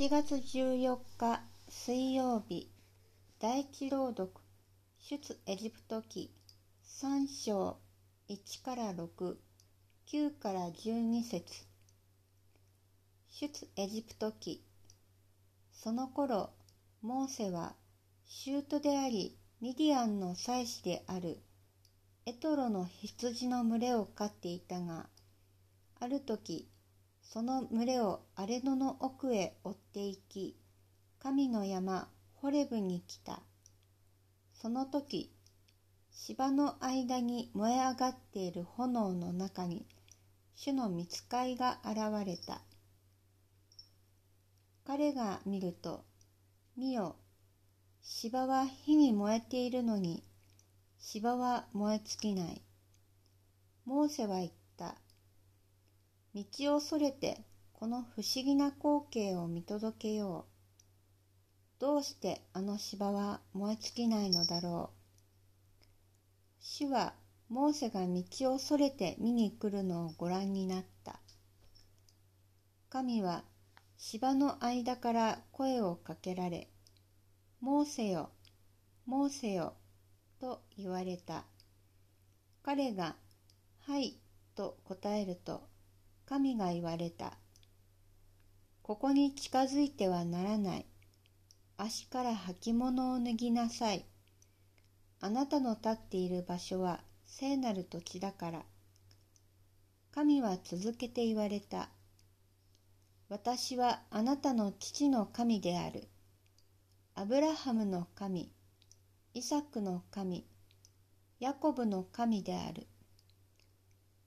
[0.00, 2.70] 7月14日水曜日
[3.38, 4.30] 第一朗読
[4.98, 6.32] 出エジプト記
[7.02, 7.76] 3章
[8.30, 9.36] 1から6
[10.10, 11.66] 9から12節。
[13.28, 14.64] 出エジプト記
[15.70, 16.48] その頃
[17.02, 17.74] モーセは
[18.24, 21.42] 舅でありミディアンの妻子である
[22.24, 25.10] エトロの羊の群れを飼っていたが
[26.00, 26.70] ある時
[27.32, 30.56] その群れを荒れ野の奥へ追っていき、
[31.20, 33.40] 神の山ホレブに来た。
[34.52, 35.32] その時、
[36.10, 39.86] 芝の間に燃え上がっている炎の中に、
[40.56, 42.62] 主の見つかいが現れた。
[44.84, 46.04] 彼が見ると、
[46.76, 47.14] 見よ、
[48.02, 50.24] 芝は火に燃えているのに、
[50.98, 52.60] 芝は燃え尽きない。
[53.84, 54.96] モーセは言った。
[56.34, 60.46] 道をそれてこの不思議な光景を見届けよ
[61.78, 61.80] う。
[61.80, 65.00] どうしてあの芝は燃え尽きないのだろう。
[66.60, 67.14] 主は
[67.48, 71.18] モーセが道をそれて見に来るのをご覧になった。
[72.90, 73.44] 神は
[73.96, 76.68] 芝の間から声をかけられ、
[77.60, 78.30] モーセよ、
[79.04, 79.74] モーセよ、
[80.40, 81.44] と言われた。
[82.62, 83.16] 彼が、
[83.80, 84.18] はい、
[84.54, 85.69] と答えると、
[86.30, 87.32] 神が言われた。
[88.82, 90.86] ここに近づいてはならない。
[91.76, 94.06] 足から履物を脱ぎなさい。
[95.20, 98.62] あなたの立っている場所は聖なる土地だから。
[100.12, 101.90] 神は続けて言われた。
[103.28, 106.06] 私はあなたの父の神である。
[107.16, 108.52] アブラハムの神、
[109.34, 110.46] イサクの神、
[111.40, 112.86] ヤコブの神である。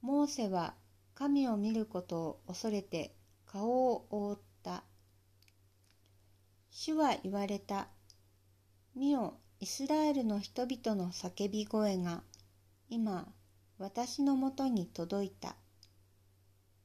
[0.00, 0.72] モーセは
[1.20, 4.84] 神を見ることを恐れて顔を覆った。
[6.70, 7.88] 主は言われた。
[8.94, 12.22] 見よ、イスラエルの人々の叫び声が
[12.88, 13.28] 今
[13.76, 15.56] 私のもとに届いた。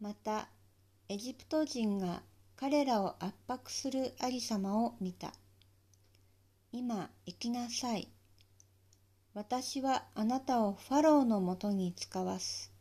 [0.02, 0.50] また、
[1.08, 2.22] エジプト人が
[2.58, 5.32] 彼らを圧迫するありさまを見た。
[6.74, 8.10] 今行きなさい。
[9.34, 12.75] 私はあなたをファローのもとに使わす。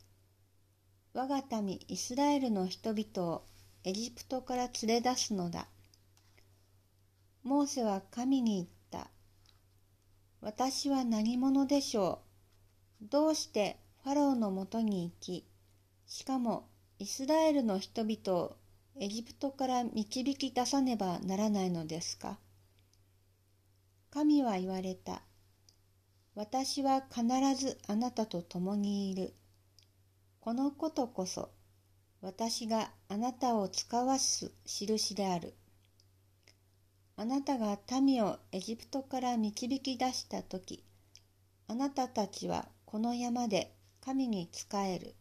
[1.17, 3.45] 我が民イスラエルの人々を
[3.85, 5.69] エジプトから連れ出すのだ。
[7.45, 9.11] モーセは神に言った。
[10.41, 12.19] 私は何者でしょ
[13.01, 13.07] う？
[13.09, 15.47] どうしてファローのもとに行き、
[16.05, 16.67] しかも
[16.99, 18.57] イスラエルの人々を
[18.99, 22.39] エジプトから導き出さねばならないのですか？
[24.11, 25.23] 神は言われた。
[26.35, 29.33] 私は必ずあなたと共にいる。
[30.45, 31.49] このことこそ
[32.21, 35.55] 私があなたを使わす印である。
[37.17, 40.85] あなたが民をエジプトから導き出した時、
[41.67, 43.75] あなたたちはこの山で
[44.05, 45.15] 神に仕える。